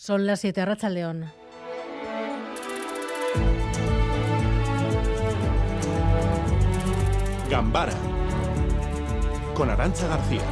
Son 0.00 0.26
las 0.26 0.38
7 0.38 0.64
Racha 0.64 0.88
León. 0.88 1.24
Gambara 7.50 7.92
con 9.56 9.68
Arancha 9.70 10.06
García. 10.06 10.42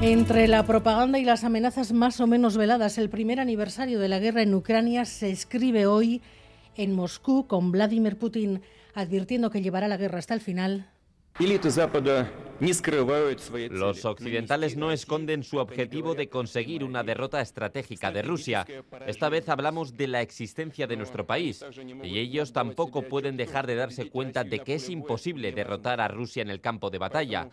Entre 0.00 0.48
la 0.48 0.64
propaganda 0.64 1.18
y 1.18 1.24
las 1.24 1.44
amenazas 1.44 1.92
más 1.92 2.18
o 2.22 2.26
menos 2.26 2.56
veladas, 2.56 2.96
el 2.96 3.10
primer 3.10 3.38
aniversario 3.38 4.00
de 4.00 4.08
la 4.08 4.18
guerra 4.18 4.40
en 4.40 4.54
Ucrania 4.54 5.04
se 5.04 5.28
escribe 5.28 5.84
hoy 5.84 6.22
en 6.74 6.94
Moscú 6.94 7.46
con 7.46 7.70
Vladimir 7.70 8.16
Putin 8.16 8.62
advirtiendo 8.94 9.50
que 9.50 9.60
llevará 9.60 9.88
la 9.88 9.98
guerra 9.98 10.20
hasta 10.20 10.32
el 10.32 10.40
final 10.40 10.88
los 13.70 14.04
occidentales 14.06 14.76
no 14.76 14.90
esconden 14.90 15.42
su 15.42 15.58
objetivo 15.58 16.14
de 16.14 16.30
conseguir 16.30 16.82
una 16.82 17.02
derrota 17.02 17.42
estratégica 17.42 18.10
de 18.10 18.22
Rusia. 18.22 18.66
Esta 19.06 19.28
vez 19.28 19.46
hablamos 19.50 19.98
de 19.98 20.08
la 20.08 20.22
existencia 20.22 20.86
de 20.86 20.96
nuestro 20.96 21.26
país 21.26 21.62
y 22.02 22.18
ellos 22.18 22.54
tampoco 22.54 23.02
pueden 23.02 23.36
dejar 23.36 23.66
de 23.66 23.74
darse 23.74 24.08
cuenta 24.08 24.44
de 24.44 24.60
que 24.60 24.76
es 24.76 24.88
imposible 24.88 25.52
derrotar 25.52 26.00
a 26.00 26.08
Rusia 26.08 26.40
en 26.40 26.48
el 26.48 26.62
campo 26.62 26.88
de 26.88 26.98
batalla. 26.98 27.50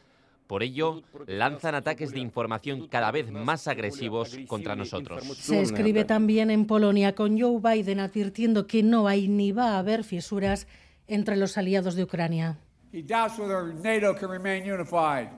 Por 0.48 0.64
ello, 0.64 1.04
lanzan 1.28 1.76
ataques 1.76 2.12
de 2.12 2.20
información 2.20 2.88
cada 2.88 3.12
vez 3.12 3.32
más 3.32 3.68
agresivos 3.68 4.38
contra 4.48 4.78
nosotros. 4.78 5.24
Se 5.24 5.62
escribe 5.62 6.06
también 6.06 6.52
en 6.52 6.68
Polonia 6.68 7.16
con 7.16 7.38
Joe 7.38 7.60
Biden 7.60 8.00
advirtiendo 8.00 8.66
que 8.66 8.82
no 8.82 9.10
hay 9.10 9.28
ni 9.28 9.52
va 9.52 9.72
a 9.72 9.80
haber 9.80 10.06
fisuras 10.06 10.68
entre 11.08 11.36
los 11.36 11.58
aliados 11.58 11.96
de 11.96 12.04
Ucrania. 12.04 12.60
He 12.94 13.02
doubts 13.02 13.40
whether 13.40 13.74
NATO 13.74 14.14
can 14.14 14.30
remain 14.30 14.64
unified. 14.64 15.30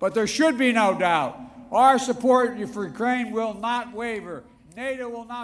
But 0.00 0.14
there 0.14 0.26
should 0.26 0.58
be 0.58 0.72
no 0.72 0.98
doubt. 0.98 1.38
Our 1.70 1.96
support 2.00 2.58
for 2.74 2.86
Ukraine 2.86 3.30
will 3.30 3.54
not 3.54 3.94
waver. 3.94 4.42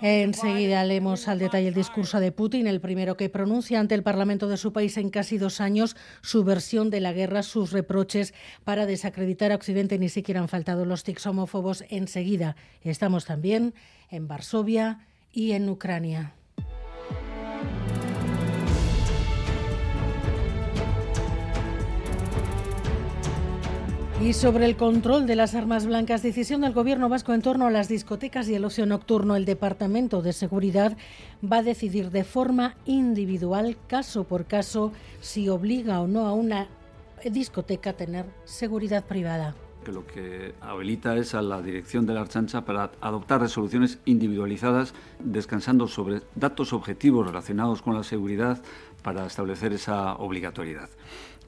Enseguida 0.02 0.84
leemos 0.84 1.26
al 1.26 1.38
detalle 1.38 1.68
el 1.68 1.74
discurso 1.74 2.20
de 2.20 2.32
Putin, 2.32 2.66
el 2.66 2.82
primero 2.82 3.16
que 3.16 3.30
pronuncia 3.30 3.80
ante 3.80 3.94
el 3.94 4.02
Parlamento 4.02 4.46
de 4.46 4.58
su 4.58 4.74
país 4.74 4.98
en 4.98 5.08
casi 5.08 5.38
dos 5.38 5.62
años 5.62 5.96
su 6.20 6.44
versión 6.44 6.90
de 6.90 7.00
la 7.00 7.14
guerra, 7.14 7.42
sus 7.42 7.72
reproches 7.72 8.34
para 8.64 8.84
desacreditar 8.84 9.50
a 9.50 9.54
Occidente. 9.54 9.98
Ni 9.98 10.10
siquiera 10.10 10.40
han 10.40 10.48
faltado 10.48 10.84
los 10.84 11.02
tics 11.02 11.26
homófobos. 11.26 11.84
Enseguida 11.88 12.56
estamos 12.82 13.24
también 13.24 13.74
en 14.10 14.28
Varsovia 14.28 15.06
y 15.32 15.52
en 15.52 15.70
Ucrania. 15.70 16.34
Y 24.22 24.34
sobre 24.34 24.66
el 24.66 24.76
control 24.76 25.26
de 25.26 25.34
las 25.34 25.56
armas 25.56 25.84
blancas, 25.84 26.22
decisión 26.22 26.60
del 26.60 26.72
Gobierno 26.72 27.08
vasco 27.08 27.34
en 27.34 27.42
torno 27.42 27.66
a 27.66 27.72
las 27.72 27.88
discotecas 27.88 28.48
y 28.48 28.54
el 28.54 28.64
ocio 28.64 28.86
nocturno, 28.86 29.34
el 29.34 29.44
Departamento 29.44 30.22
de 30.22 30.32
Seguridad 30.32 30.96
va 31.44 31.56
a 31.56 31.62
decidir 31.64 32.12
de 32.12 32.22
forma 32.22 32.76
individual, 32.84 33.76
caso 33.88 34.22
por 34.22 34.44
caso, 34.44 34.92
si 35.20 35.48
obliga 35.48 36.00
o 36.00 36.06
no 36.06 36.26
a 36.26 36.34
una 36.34 36.68
discoteca 37.24 37.90
a 37.90 37.92
tener 37.94 38.26
seguridad 38.44 39.04
privada. 39.04 39.56
Lo 39.86 40.06
que 40.06 40.54
habilita 40.60 41.16
es 41.16 41.34
a 41.34 41.42
la 41.42 41.60
dirección 41.60 42.06
de 42.06 42.14
la 42.14 42.20
Archancha 42.20 42.64
para 42.64 42.92
adoptar 43.00 43.40
resoluciones 43.40 43.98
individualizadas, 44.04 44.94
descansando 45.18 45.88
sobre 45.88 46.20
datos 46.36 46.72
objetivos 46.72 47.26
relacionados 47.26 47.82
con 47.82 47.96
la 47.96 48.04
seguridad 48.04 48.62
para 49.02 49.26
establecer 49.26 49.72
esa 49.72 50.14
obligatoriedad. 50.14 50.88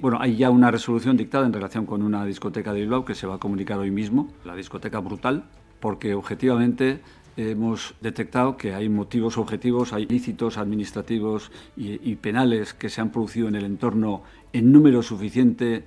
Bueno, 0.00 0.18
hay 0.20 0.36
ya 0.36 0.50
una 0.50 0.70
resolución 0.70 1.16
dictada 1.16 1.46
en 1.46 1.52
relación 1.52 1.86
con 1.86 2.02
una 2.02 2.24
discoteca 2.24 2.72
de 2.72 2.80
Bilbao 2.80 3.04
que 3.04 3.14
se 3.14 3.26
va 3.26 3.36
a 3.36 3.38
comunicar 3.38 3.78
hoy 3.78 3.90
mismo, 3.90 4.28
la 4.44 4.56
discoteca 4.56 4.98
Brutal, 4.98 5.44
porque 5.80 6.14
objetivamente 6.14 7.00
hemos 7.36 7.94
detectado 8.00 8.56
que 8.56 8.74
hay 8.74 8.88
motivos 8.88 9.38
objetivos, 9.38 9.92
hay 9.92 10.04
ilícitos 10.04 10.56
administrativos 10.56 11.50
y, 11.76 12.14
penales 12.16 12.74
que 12.74 12.88
se 12.88 13.00
han 13.00 13.10
producido 13.10 13.48
en 13.48 13.56
el 13.56 13.64
entorno 13.64 14.22
en 14.52 14.72
número 14.72 15.02
suficiente. 15.02 15.84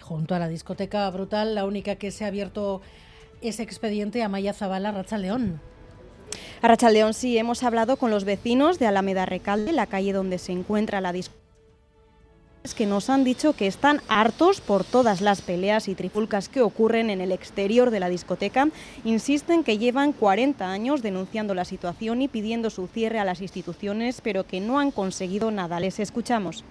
Junto 0.00 0.34
a 0.34 0.38
la 0.38 0.48
discoteca 0.48 1.08
Brutal, 1.10 1.54
la 1.54 1.64
única 1.64 1.96
que 1.96 2.10
se 2.10 2.24
ha 2.24 2.28
abierto 2.28 2.80
ese 3.40 3.62
expediente 3.62 4.22
a 4.22 4.28
Maya 4.28 4.52
Zabala, 4.52 4.92
Racha 4.92 5.18
León. 5.18 5.60
A 6.60 6.90
León 6.90 7.14
sí 7.14 7.38
hemos 7.38 7.62
hablado 7.62 7.96
con 7.96 8.10
los 8.10 8.24
vecinos 8.24 8.78
de 8.78 8.86
Alameda 8.86 9.26
Recalde, 9.26 9.72
la 9.72 9.86
calle 9.86 10.12
donde 10.12 10.38
se 10.38 10.52
encuentra 10.52 11.00
la 11.00 11.12
discoteca 11.12 11.48
que 12.74 12.86
nos 12.86 13.08
han 13.08 13.24
dicho 13.24 13.54
que 13.54 13.66
están 13.66 14.00
hartos 14.08 14.60
por 14.60 14.84
todas 14.84 15.20
las 15.20 15.42
peleas 15.42 15.88
y 15.88 15.94
trifulcas 15.94 16.48
que 16.48 16.60
ocurren 16.60 17.10
en 17.10 17.20
el 17.20 17.32
exterior 17.32 17.90
de 17.90 18.00
la 18.00 18.08
discoteca. 18.08 18.68
Insisten 19.04 19.64
que 19.64 19.78
llevan 19.78 20.12
40 20.12 20.70
años 20.70 21.02
denunciando 21.02 21.54
la 21.54 21.64
situación 21.64 22.22
y 22.22 22.28
pidiendo 22.28 22.70
su 22.70 22.86
cierre 22.86 23.18
a 23.20 23.24
las 23.24 23.40
instituciones, 23.40 24.20
pero 24.20 24.46
que 24.46 24.60
no 24.60 24.78
han 24.78 24.90
conseguido 24.90 25.50
nada. 25.50 25.80
Les 25.80 25.98
escuchamos. 25.98 26.64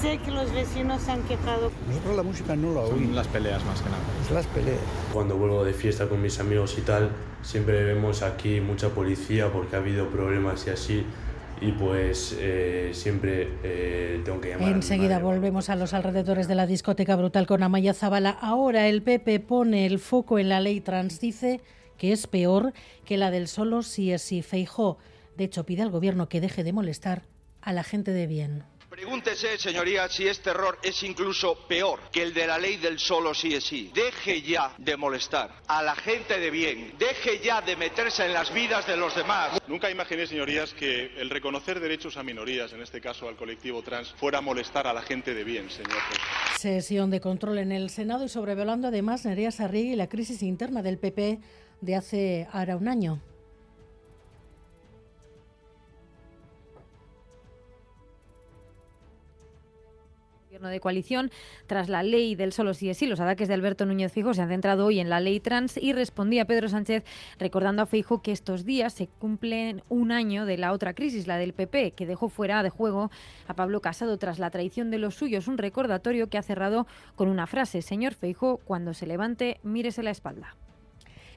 Sé 0.00 0.18
que 0.18 0.30
los 0.30 0.52
vecinos 0.52 1.02
se 1.02 1.10
han 1.10 1.22
quejado. 1.22 1.72
Nosotros 1.88 2.16
la 2.16 2.22
música 2.22 2.54
no 2.54 2.72
la 2.72 2.80
oímos. 2.82 3.16
las 3.16 3.26
peleas 3.26 3.64
más 3.64 3.82
que 3.82 3.90
nada. 3.90 4.02
Es 4.24 4.30
las 4.30 4.46
peleas. 4.46 4.78
Cuando 5.12 5.36
vuelvo 5.36 5.64
de 5.64 5.72
fiesta 5.72 6.08
con 6.08 6.22
mis 6.22 6.38
amigos 6.38 6.78
y 6.78 6.82
tal, 6.82 7.10
siempre 7.42 7.82
vemos 7.82 8.22
aquí 8.22 8.60
mucha 8.60 8.90
policía 8.90 9.50
porque 9.52 9.74
ha 9.74 9.80
habido 9.80 10.08
problemas 10.08 10.64
y 10.68 10.70
así 10.70 11.04
y 11.60 11.72
pues 11.72 12.36
eh, 12.38 12.90
siempre 12.92 13.48
eh, 13.64 14.22
tengo 14.24 14.40
que 14.40 14.50
llamar. 14.50 14.68
Enseguida 14.70 15.18
volvemos 15.18 15.68
a 15.68 15.74
los 15.74 15.92
alrededores 15.92 16.46
de 16.46 16.54
la 16.54 16.66
discoteca 16.68 17.16
brutal 17.16 17.48
con 17.48 17.64
Amaya 17.64 17.92
Zabala. 17.92 18.30
Ahora 18.30 18.86
el 18.86 19.02
PP 19.02 19.40
pone 19.40 19.86
el 19.86 19.98
foco 19.98 20.38
en 20.38 20.48
la 20.48 20.60
ley 20.60 20.80
trans, 20.80 21.18
dice 21.18 21.60
que 21.96 22.12
es 22.12 22.28
peor 22.28 22.72
que 23.04 23.16
la 23.16 23.32
del 23.32 23.48
solo 23.48 23.82
si 23.82 24.12
es 24.12 24.22
si 24.22 24.42
Feijó. 24.42 24.98
De 25.36 25.44
hecho, 25.44 25.64
pide 25.64 25.82
al 25.82 25.90
gobierno 25.90 26.28
que 26.28 26.40
deje 26.40 26.62
de 26.62 26.72
molestar 26.72 27.22
a 27.60 27.72
la 27.72 27.82
gente 27.82 28.12
de 28.12 28.28
bien. 28.28 28.62
Pregúntese, 28.98 29.56
señoría, 29.58 30.08
si 30.08 30.26
este 30.26 30.50
error 30.50 30.76
es 30.82 31.04
incluso 31.04 31.68
peor 31.68 32.00
que 32.10 32.20
el 32.20 32.34
de 32.34 32.48
la 32.48 32.58
ley 32.58 32.78
del 32.78 32.98
solo 32.98 33.32
sí 33.32 33.54
es 33.54 33.62
sí. 33.62 33.92
Deje 33.94 34.42
ya 34.42 34.74
de 34.76 34.96
molestar 34.96 35.62
a 35.68 35.84
la 35.84 35.94
gente 35.94 36.40
de 36.40 36.50
bien. 36.50 36.94
Deje 36.98 37.38
ya 37.38 37.60
de 37.60 37.76
meterse 37.76 38.26
en 38.26 38.32
las 38.32 38.52
vidas 38.52 38.88
de 38.88 38.96
los 38.96 39.14
demás. 39.14 39.60
Nunca 39.68 39.88
imaginé, 39.88 40.26
señorías, 40.26 40.74
que 40.74 41.12
el 41.16 41.30
reconocer 41.30 41.78
derechos 41.78 42.16
a 42.16 42.24
minorías, 42.24 42.72
en 42.72 42.82
este 42.82 43.00
caso 43.00 43.28
al 43.28 43.36
colectivo 43.36 43.82
trans, 43.82 44.12
fuera 44.14 44.38
a 44.38 44.40
molestar 44.40 44.88
a 44.88 44.92
la 44.92 45.02
gente 45.02 45.32
de 45.32 45.44
bien, 45.44 45.70
señor. 45.70 45.98
Sesión 46.58 47.08
de 47.12 47.20
control 47.20 47.58
en 47.58 47.70
el 47.70 47.90
Senado 47.90 48.24
y 48.24 48.28
sobrevolando 48.28 48.88
además 48.88 49.24
Nerea 49.24 49.52
Sarriegui 49.52 49.92
y 49.92 49.96
la 49.96 50.08
crisis 50.08 50.42
interna 50.42 50.82
del 50.82 50.98
PP 50.98 51.38
de 51.82 51.94
hace 51.94 52.48
ahora 52.50 52.76
un 52.76 52.88
año. 52.88 53.22
De 60.66 60.80
coalición 60.80 61.30
tras 61.66 61.88
la 61.88 62.02
ley 62.02 62.34
del 62.34 62.52
solo 62.52 62.74
sí 62.74 62.90
es 62.90 62.98
sí. 62.98 63.06
Los 63.06 63.20
ataques 63.20 63.46
de 63.46 63.54
Alberto 63.54 63.86
Núñez 63.86 64.12
Fijo 64.12 64.34
se 64.34 64.42
han 64.42 64.48
centrado 64.48 64.86
hoy 64.86 64.98
en 64.98 65.08
la 65.08 65.20
ley 65.20 65.38
trans 65.38 65.76
y 65.76 65.92
respondía 65.92 66.44
Pedro 66.46 66.68
Sánchez 66.68 67.04
recordando 67.38 67.82
a 67.82 67.86
Fijo 67.86 68.20
que 68.20 68.32
estos 68.32 68.64
días 68.64 68.92
se 68.92 69.06
cumplen 69.06 69.82
un 69.88 70.10
año 70.10 70.44
de 70.44 70.58
la 70.58 70.72
otra 70.72 70.94
crisis, 70.94 71.26
la 71.26 71.38
del 71.38 71.52
PP, 71.52 71.92
que 71.92 72.06
dejó 72.06 72.28
fuera 72.28 72.62
de 72.62 72.70
juego 72.70 73.10
a 73.46 73.54
Pablo 73.54 73.80
Casado 73.80 74.18
tras 74.18 74.38
la 74.38 74.50
traición 74.50 74.90
de 74.90 74.98
los 74.98 75.14
suyos. 75.14 75.46
Un 75.46 75.58
recordatorio 75.58 76.28
que 76.28 76.38
ha 76.38 76.42
cerrado 76.42 76.86
con 77.14 77.28
una 77.28 77.46
frase, 77.46 77.82
señor 77.82 78.14
Feijo, 78.14 78.58
cuando 78.64 78.94
se 78.94 79.06
levante, 79.06 79.60
mírese 79.62 80.02
la 80.02 80.10
espalda. 80.10 80.56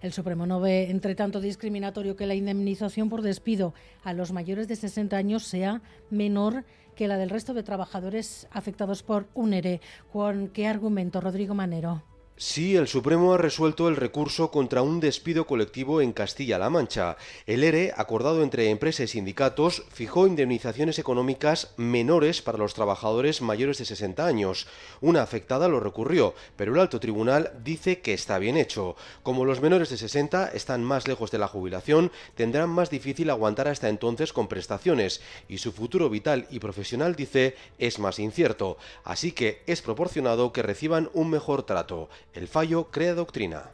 El 0.01 0.13
Supremo 0.13 0.47
no 0.47 0.59
ve, 0.59 0.89
entre 0.89 1.13
tanto, 1.13 1.39
discriminatorio 1.39 2.15
que 2.15 2.25
la 2.25 2.33
indemnización 2.33 3.09
por 3.09 3.21
despido 3.21 3.73
a 4.03 4.13
los 4.13 4.31
mayores 4.31 4.67
de 4.67 4.75
60 4.75 5.15
años 5.15 5.43
sea 5.43 5.81
menor 6.09 6.65
que 6.95 7.07
la 7.07 7.17
del 7.17 7.29
resto 7.29 7.53
de 7.53 7.63
trabajadores 7.63 8.47
afectados 8.51 9.03
por 9.03 9.27
un 9.35 9.53
ERE. 9.53 9.79
¿Con 10.11 10.47
qué 10.49 10.67
argumento, 10.67 11.21
Rodrigo 11.21 11.53
Manero? 11.53 12.03
Sí, 12.43 12.75
el 12.75 12.87
Supremo 12.87 13.35
ha 13.35 13.37
resuelto 13.37 13.87
el 13.87 13.95
recurso 13.95 14.49
contra 14.49 14.81
un 14.81 14.99
despido 14.99 15.45
colectivo 15.45 16.01
en 16.01 16.11
Castilla-La 16.11 16.71
Mancha. 16.71 17.15
El 17.45 17.63
ERE, 17.63 17.93
acordado 17.95 18.41
entre 18.41 18.71
empresas 18.71 19.03
y 19.03 19.07
sindicatos, 19.09 19.83
fijó 19.93 20.25
indemnizaciones 20.25 20.97
económicas 20.97 21.75
menores 21.77 22.41
para 22.41 22.57
los 22.57 22.73
trabajadores 22.73 23.43
mayores 23.43 23.77
de 23.77 23.85
60 23.85 24.25
años. 24.25 24.65
Una 25.01 25.21
afectada 25.21 25.67
lo 25.67 25.79
recurrió, 25.79 26.33
pero 26.55 26.73
el 26.73 26.79
alto 26.79 26.99
tribunal 26.99 27.51
dice 27.63 27.99
que 27.99 28.15
está 28.15 28.39
bien 28.39 28.57
hecho. 28.57 28.95
Como 29.21 29.45
los 29.45 29.61
menores 29.61 29.91
de 29.91 29.97
60 29.97 30.47
están 30.47 30.83
más 30.83 31.07
lejos 31.07 31.29
de 31.29 31.37
la 31.37 31.47
jubilación, 31.47 32.11
tendrán 32.33 32.71
más 32.71 32.89
difícil 32.89 33.29
aguantar 33.29 33.67
hasta 33.67 33.87
entonces 33.87 34.33
con 34.33 34.47
prestaciones 34.47 35.21
y 35.47 35.59
su 35.59 35.71
futuro 35.71 36.09
vital 36.09 36.47
y 36.49 36.57
profesional, 36.57 37.15
dice, 37.15 37.55
es 37.77 37.99
más 37.99 38.17
incierto. 38.17 38.79
Así 39.03 39.31
que 39.31 39.61
es 39.67 39.83
proporcionado 39.83 40.51
que 40.51 40.63
reciban 40.63 41.11
un 41.13 41.29
mejor 41.29 41.61
trato. 41.67 42.09
El 42.33 42.47
fallo 42.47 42.85
crea 42.91 43.13
doctrina. 43.13 43.71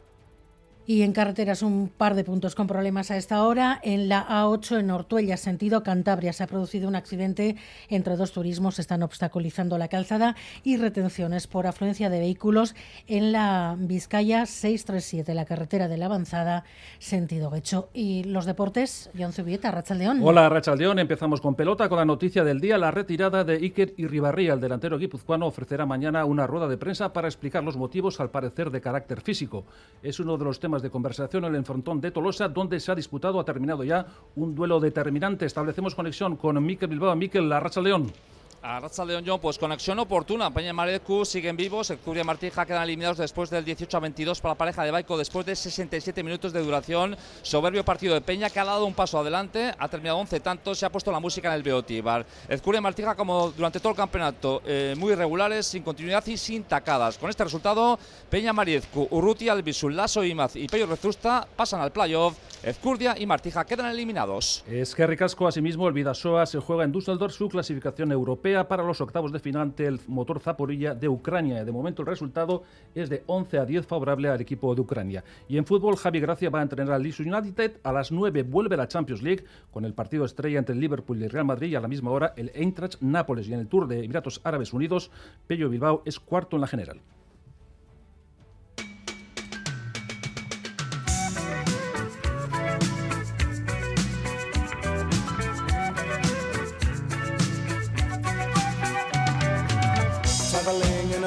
Y 0.88 1.02
en 1.02 1.12
carreteras 1.12 1.60
un 1.60 1.90
par 1.90 2.14
de 2.14 2.24
puntos 2.24 2.54
con 2.54 2.66
problemas 2.66 3.10
a 3.10 3.18
esta 3.18 3.42
hora. 3.42 3.78
En 3.82 4.08
la 4.08 4.26
A8 4.26 4.80
en 4.80 4.90
Ortuella, 4.90 5.36
sentido 5.36 5.82
Cantabria, 5.82 6.32
se 6.32 6.42
ha 6.42 6.46
producido 6.46 6.88
un 6.88 6.96
accidente 6.96 7.56
entre 7.90 8.16
dos 8.16 8.32
turismos. 8.32 8.78
Están 8.78 9.02
obstaculizando 9.02 9.76
la 9.76 9.88
calzada 9.88 10.34
y 10.64 10.78
retenciones 10.78 11.46
por 11.46 11.66
afluencia 11.66 12.08
de 12.08 12.20
vehículos 12.20 12.74
en 13.06 13.32
la 13.32 13.76
Vizcaya 13.78 14.46
637, 14.46 15.34
la 15.34 15.44
carretera 15.44 15.88
de 15.88 15.98
la 15.98 16.06
avanzada, 16.06 16.64
sentido 16.98 17.50
Gecho. 17.50 17.90
Y 17.92 18.24
los 18.24 18.46
deportes, 18.46 19.10
John 19.14 19.34
Zubieta, 19.34 19.70
Rachaldeón. 19.70 20.20
Hola, 20.22 20.48
Rachaldeón. 20.48 21.00
Empezamos 21.00 21.42
con 21.42 21.54
pelota, 21.54 21.90
con 21.90 21.98
la 21.98 22.06
noticia 22.06 22.44
del 22.44 22.60
día. 22.60 22.78
La 22.78 22.90
retirada 22.90 23.44
de 23.44 23.56
Iker 23.56 23.92
Ribarría, 23.98 24.54
el 24.54 24.60
delantero 24.60 24.96
guipuzcoano, 24.96 25.48
ofrecerá 25.48 25.84
mañana 25.84 26.24
una 26.24 26.46
rueda 26.46 26.66
de 26.66 26.78
prensa 26.78 27.12
para 27.12 27.28
explicar 27.28 27.62
los 27.62 27.76
motivos, 27.76 28.20
al 28.20 28.30
parecer, 28.30 28.70
de 28.70 28.80
carácter 28.80 29.20
físico. 29.20 29.66
Es 30.02 30.18
uno 30.18 30.38
de 30.38 30.46
los 30.46 30.58
temas 30.58 30.77
de 30.82 30.90
conversación 30.90 31.44
en 31.44 31.50
el 31.50 31.56
enfrontón 31.56 32.00
de 32.00 32.10
Tolosa, 32.10 32.48
donde 32.48 32.80
se 32.80 32.92
ha 32.92 32.94
disputado, 32.94 33.40
ha 33.40 33.44
terminado 33.44 33.84
ya 33.84 34.06
un 34.36 34.54
duelo 34.54 34.80
determinante. 34.80 35.46
Establecemos 35.46 35.94
conexión 35.94 36.36
con 36.36 36.64
Miquel 36.64 36.88
Bilbao. 36.88 37.14
Miquel, 37.16 37.48
la 37.48 37.60
Racha 37.60 37.80
León. 37.80 38.12
A 38.60 38.80
Racha 38.80 39.04
León 39.04 39.22
John, 39.24 39.38
pues 39.38 39.56
conexión 39.56 40.00
oportuna. 40.00 40.50
Peña 40.50 40.72
Marecu 40.72 41.24
siguen 41.24 41.56
vivos. 41.56 41.90
El 41.90 41.98
y 42.04 42.24
Martija 42.24 42.66
quedan 42.66 42.82
eliminados 42.82 43.18
después 43.18 43.50
del 43.50 43.64
18 43.64 43.96
a 43.96 44.00
22 44.00 44.40
para 44.40 44.54
la 44.54 44.58
pareja 44.58 44.82
de 44.82 44.90
Baico, 44.90 45.16
después 45.16 45.46
de 45.46 45.54
67 45.54 46.24
minutos 46.24 46.52
de 46.52 46.60
duración. 46.60 47.16
Soberbio 47.42 47.84
partido 47.84 48.14
de 48.14 48.20
Peña 48.20 48.50
que 48.50 48.58
ha 48.58 48.64
dado 48.64 48.84
un 48.84 48.94
paso 48.94 49.20
adelante, 49.20 49.72
ha 49.78 49.88
terminado 49.88 50.18
11 50.18 50.40
tantos, 50.40 50.76
se 50.76 50.86
ha 50.86 50.90
puesto 50.90 51.12
la 51.12 51.20
música 51.20 51.48
en 51.48 51.54
el 51.54 51.62
Beotíbar. 51.62 52.26
El 52.48 52.60
y 52.60 52.80
Martija, 52.80 53.14
como 53.14 53.52
durante 53.52 53.78
todo 53.78 53.90
el 53.90 53.96
campeonato, 53.96 54.60
eh, 54.66 54.94
muy 54.98 55.12
irregulares, 55.12 55.64
sin 55.66 55.84
continuidad 55.84 56.26
y 56.26 56.36
sin 56.36 56.64
tacadas. 56.64 57.16
Con 57.16 57.30
este 57.30 57.44
resultado, 57.44 57.96
Peña 58.28 58.52
Mariezcu, 58.52 59.06
Urruti, 59.12 59.48
Albisul, 59.48 59.94
Lasso, 59.94 60.24
Imaz 60.24 60.56
y 60.56 60.66
Pello 60.66 60.86
Rezusta 60.86 61.46
pasan 61.54 61.80
al 61.80 61.92
playoff. 61.92 62.36
Ezcurdia 62.62 63.14
y 63.16 63.24
Martija 63.24 63.64
quedan 63.64 63.86
eliminados. 63.86 64.64
Es 64.66 64.92
que 64.92 65.06
Ricasco, 65.06 65.46
asimismo, 65.46 65.86
el 65.86 65.94
Vidasoa 65.94 66.44
se 66.44 66.58
juega 66.58 66.82
en 66.82 66.90
Düsseldorf 66.90 67.32
su 67.32 67.48
clasificación 67.48 68.10
europea 68.10 68.66
para 68.66 68.82
los 68.82 69.00
octavos 69.00 69.30
de 69.30 69.38
final 69.38 69.62
ante 69.62 69.86
el 69.86 70.00
motor 70.08 70.40
Zaporilla 70.40 70.92
de 70.92 71.08
Ucrania. 71.08 71.64
De 71.64 71.70
momento 71.70 72.02
el 72.02 72.08
resultado 72.08 72.64
es 72.96 73.08
de 73.08 73.22
11 73.26 73.58
a 73.58 73.64
10 73.64 73.86
favorable 73.86 74.28
al 74.28 74.40
equipo 74.40 74.74
de 74.74 74.80
Ucrania. 74.80 75.22
Y 75.48 75.56
en 75.56 75.66
fútbol, 75.66 75.96
Javi 75.96 76.18
Gracia 76.18 76.50
va 76.50 76.58
a 76.58 76.62
entrenar 76.62 76.94
al 76.94 77.02
Leeds 77.04 77.20
United. 77.20 77.78
A 77.84 77.92
las 77.92 78.10
9 78.10 78.42
vuelve 78.42 78.76
la 78.76 78.88
Champions 78.88 79.22
League 79.22 79.44
con 79.70 79.84
el 79.84 79.94
partido 79.94 80.24
estrella 80.24 80.58
entre 80.58 80.74
el 80.74 80.80
Liverpool 80.80 81.20
y 81.20 81.24
el 81.24 81.30
Real 81.30 81.44
Madrid. 81.44 81.70
Y 81.70 81.76
a 81.76 81.80
la 81.80 81.88
misma 81.88 82.10
hora 82.10 82.34
el 82.36 82.50
Eintracht 82.54 83.00
Nápoles. 83.00 83.46
Y 83.46 83.54
en 83.54 83.60
el 83.60 83.68
Tour 83.68 83.86
de 83.86 84.02
Emiratos 84.02 84.40
Árabes 84.42 84.72
Unidos, 84.72 85.12
Pello 85.46 85.68
Bilbao 85.68 86.02
es 86.04 86.18
cuarto 86.18 86.56
en 86.56 86.62
la 86.62 86.66
general. 86.66 87.00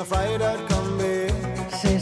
a 0.02 0.06
Friday. 0.06 0.51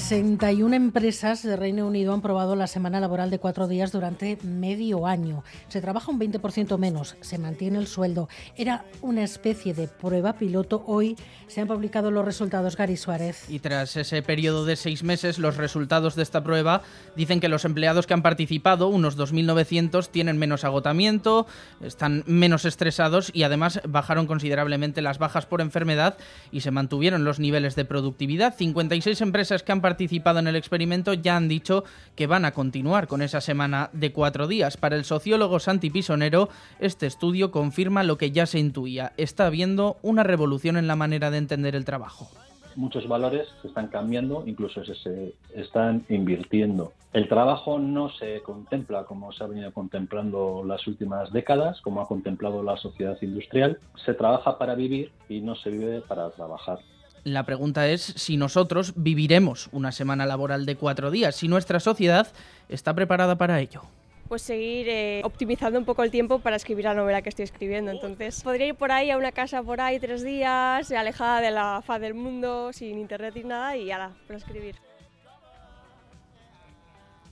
61 0.09 0.75
empresas 0.75 1.44
de 1.44 1.56
Reino 1.56 1.85
Unido 1.85 2.15
han 2.15 2.21
probado 2.23 2.56
la 2.56 2.65
semana 2.65 3.00
laboral 3.00 3.29
de 3.29 3.38
cuatro 3.38 3.67
días 3.67 3.91
durante 3.91 4.39
medio 4.41 5.06
año. 5.06 5.44
Se 5.67 5.81
trabaja 5.81 6.09
un 6.09 6.19
20% 6.19 6.79
menos, 6.79 7.15
se 7.21 7.38
mantiene 7.38 7.77
el 7.77 7.85
sueldo. 7.85 8.27
Era 8.57 8.85
una 9.03 9.23
especie 9.23 9.75
de 9.75 9.88
prueba 9.88 10.33
piloto. 10.33 10.83
Hoy 10.88 11.15
se 11.45 11.61
han 11.61 11.67
publicado 11.67 12.09
los 12.09 12.25
resultados, 12.25 12.75
Gary 12.75 12.97
Suárez. 12.97 13.47
Y 13.51 13.59
tras 13.59 13.95
ese 13.97 14.23
periodo 14.23 14.65
de 14.65 14.77
seis 14.77 15.03
meses, 15.03 15.38
los 15.38 15.57
resultados 15.57 16.15
de 16.15 16.23
esta 16.23 16.44
prueba 16.44 16.81
dicen 17.15 17.39
que 17.39 17.47
los 17.47 17.63
empleados 17.63 18.07
que 18.07 18.15
han 18.15 18.23
participado, 18.23 18.88
unos 18.88 19.15
2.900, 19.15 20.09
tienen 20.09 20.39
menos 20.39 20.63
agotamiento, 20.63 21.45
están 21.81 22.23
menos 22.25 22.65
estresados 22.65 23.29
y 23.31 23.44
además 23.44 23.79
bajaron 23.88 24.25
considerablemente 24.25 25.03
las 25.03 25.19
bajas 25.19 25.45
por 25.45 25.62
enfermedad 25.62 26.17
y 26.51 26.62
se 26.62 26.71
mantuvieron 26.71 27.25
los 27.25 27.39
niveles 27.39 27.75
de 27.75 27.85
productividad. 27.85 28.55
56 28.57 29.21
empresas 29.21 29.62
que 29.62 29.71
han 29.71 29.81
participado 29.81 29.99
participado 30.00 30.40
en 30.40 30.48
el 30.48 30.56
experimento 30.56 31.13
ya 31.13 31.36
han 31.36 31.50
dicho 31.50 31.84
que 32.16 32.25
van 32.25 32.46
a 32.46 32.54
continuar 32.54 33.10
con 33.10 33.22
esa 33.22 33.42
semana 33.42 33.90
de 33.92 34.13
cuatro 34.13 34.48
días. 34.48 34.78
Para 34.78 34.96
el 34.96 35.04
sociólogo 35.04 35.60
Santi 35.60 35.90
Pisonero, 35.90 36.48
este 36.80 37.06
estudio 37.06 37.51
confirma 37.51 38.04
lo 38.04 38.18
que 38.18 38.31
ya 38.31 38.46
se 38.46 38.60
intuía. 38.60 39.12
Está 39.18 39.48
habiendo 39.48 39.98
una 40.01 40.24
revolución 40.24 40.78
en 40.78 40.88
la 40.88 40.96
manera 40.96 41.31
de 41.31 41.40
entender 41.40 41.75
el 41.75 41.84
trabajo 41.84 42.30
muchos 42.75 43.10
valores 43.10 43.46
se 43.62 43.68
están 43.68 43.88
cambiando, 43.88 44.44
incluso 44.46 44.86
se, 44.86 45.34
están 45.54 46.06
invirtiendo. 46.07 46.94
El 47.12 47.28
trabajo 47.28 47.78
no 47.78 48.10
se 48.10 48.42
contempla 48.42 49.04
como 49.04 49.34
se 49.34 49.44
ha 49.44 49.48
venido 49.48 49.74
contemplando 49.74 50.63
las 50.66 50.88
últimas 50.88 51.34
décadas, 51.34 51.81
como 51.81 52.00
ha 52.00 52.07
contemplado 52.07 52.63
la 52.63 52.78
sociedad 52.78 53.18
industrial. 53.22 53.80
Se 54.06 54.13
trabaja 54.13 54.57
para 54.57 54.75
vivir 54.75 55.12
y 55.28 55.42
no 55.42 55.56
se 55.56 55.72
vive 55.72 56.00
para 56.01 56.30
trabajar. 56.30 56.80
La 57.24 57.45
pregunta 57.45 57.88
es 57.88 58.01
si 58.01 58.38
nosotros 58.38 58.94
viviremos 58.95 59.69
una 59.71 59.92
semana 59.92 60.25
laboral 60.25 60.66
de 60.66 60.75
cuatro 60.75 61.12
días, 61.12 61.36
si 61.36 61.48
nuestra 61.48 61.80
sociedad 61.80 62.27
está 62.69 62.94
preparada 62.94 63.38
para 63.38 63.60
ello 63.60 63.83
pues 64.30 64.44
seguir 64.44 64.88
eh, 64.88 65.21
optimizando 65.25 65.80
un 65.80 65.86
poco 65.86 66.04
el 66.04 66.12
tiempo 66.12 66.38
para 66.38 66.56
escribir 66.56 66.86
la 66.86 66.94
novela 66.94 67.24
que 67.24 67.30
estoy 67.30 67.45
escribiendo. 67.45 67.89
Entonces, 67.89 68.44
podría 68.44 68.68
ir 68.68 68.75
por 68.75 68.92
ahí 68.92 69.10
a 69.10 69.18
una 69.18 69.31
casa 69.31 69.63
por 69.63 69.81
ahí 69.81 70.00
tres 70.00 70.24
días, 70.24 70.92
alejada 70.92 71.42
de 71.42 71.50
la 71.50 71.81
faz 71.83 72.00
del 72.00 72.13
mundo, 72.13 72.71
sin 72.71 73.00
internet 73.00 73.36
y 73.38 73.44
nada, 73.44 73.75
y 73.75 73.89
ala, 73.89 74.12
para 74.27 74.38
escribir. 74.38 74.75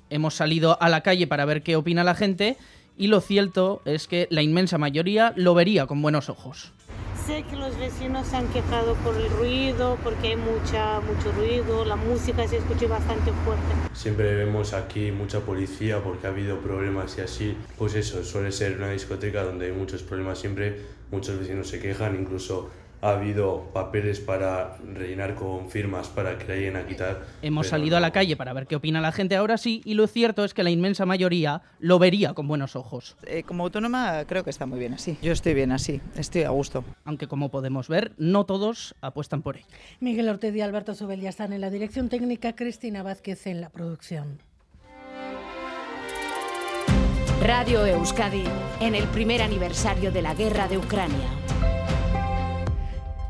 Hemos 0.09 0.33
salido 0.33 0.81
a 0.81 0.89
la 0.89 1.01
calle 1.01 1.27
para 1.27 1.45
ver 1.45 1.61
qué 1.61 1.75
opina 1.75 2.03
la 2.03 2.15
gente 2.15 2.57
y 2.97 3.07
lo 3.07 3.21
cierto 3.21 3.83
es 3.85 4.07
que 4.07 4.27
la 4.31 4.41
inmensa 4.41 4.79
mayoría 4.79 5.33
lo 5.35 5.53
vería 5.53 5.85
con 5.85 6.01
buenos 6.01 6.29
ojos 6.29 6.73
sé 7.27 7.43
que 7.43 7.57
los 7.57 7.77
vecinos 7.77 8.25
se 8.25 8.37
han 8.37 8.47
quejado 8.47 8.95
por 8.95 9.13
el 9.17 9.29
ruido, 9.29 9.97
porque 10.01 10.29
hay 10.29 10.35
mucha, 10.37 11.01
mucho 11.01 11.29
ruido, 11.33 11.83
la 11.83 11.97
música 11.97 12.47
se 12.47 12.57
escucha 12.57 12.87
bastante 12.87 13.33
fuerte. 13.43 13.65
Siempre 13.93 14.33
vemos 14.33 14.73
aquí 14.73 15.11
mucha 15.11 15.41
policía 15.41 16.01
porque 16.01 16.25
ha 16.25 16.29
habido 16.29 16.61
problemas 16.61 17.17
y 17.17 17.21
así. 17.21 17.57
Pues 17.77 17.95
eso, 17.95 18.23
suele 18.23 18.53
ser 18.53 18.77
una 18.77 18.91
discoteca 18.91 19.43
donde 19.43 19.65
hay 19.65 19.71
muchos 19.73 20.03
problemas 20.03 20.39
siempre, 20.39 20.79
muchos 21.11 21.37
vecinos 21.37 21.67
se 21.67 21.81
quejan, 21.81 22.15
incluso 22.15 22.69
ha 23.01 23.11
habido 23.11 23.69
papeles 23.73 24.19
para 24.19 24.77
rellenar 24.93 25.35
con 25.35 25.69
firmas 25.69 26.07
para 26.07 26.37
que 26.37 26.47
la 26.47 26.55
lleguen 26.55 26.75
a 26.77 26.85
quitar. 26.85 27.25
Hemos 27.41 27.67
salido 27.67 27.97
a 27.97 27.99
la 27.99 28.11
calle 28.11 28.35
para 28.35 28.53
ver 28.53 28.67
qué 28.67 28.75
opina 28.75 29.01
la 29.01 29.11
gente 29.11 29.35
ahora 29.35 29.57
sí 29.57 29.81
y 29.85 29.93
lo 29.93 30.07
cierto 30.07 30.43
es 30.43 30.53
que 30.53 30.63
la 30.63 30.69
inmensa 30.69 31.05
mayoría 31.05 31.61
lo 31.79 31.99
vería 31.99 32.33
con 32.33 32.47
buenos 32.47 32.75
ojos. 32.75 33.15
Eh, 33.25 33.43
como 33.43 33.63
autónoma 33.63 34.25
creo 34.25 34.43
que 34.43 34.49
está 34.49 34.65
muy 34.65 34.79
bien 34.79 34.93
así. 34.93 35.17
Yo 35.21 35.31
estoy 35.31 35.53
bien 35.53 35.71
así, 35.71 36.01
estoy 36.15 36.43
a 36.43 36.49
gusto. 36.49 36.83
Aunque 37.05 37.27
como 37.27 37.49
podemos 37.49 37.87
ver, 37.87 38.11
no 38.17 38.45
todos 38.45 38.95
apuestan 39.01 39.41
por 39.41 39.57
ello. 39.57 39.67
Miguel 39.99 40.29
Ortez 40.29 40.55
y 40.55 40.61
Alberto 40.61 40.95
Zubel 40.95 41.21
ya 41.21 41.29
están 41.29 41.53
en 41.53 41.61
la 41.61 41.69
dirección 41.69 42.09
técnica, 42.09 42.55
Cristina 42.55 43.03
Vázquez 43.03 43.47
en 43.47 43.61
la 43.61 43.69
producción. 43.69 44.39
Radio 47.41 47.85
Euskadi, 47.85 48.43
en 48.81 48.95
el 48.95 49.05
primer 49.09 49.43
aniversario 49.43 50.11
de 50.11 50.23
la 50.23 50.33
guerra 50.33 50.67
de 50.67 50.79
Ucrania. 50.79 51.29